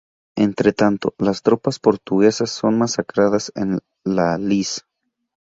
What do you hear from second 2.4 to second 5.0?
son masacradas en La Lys.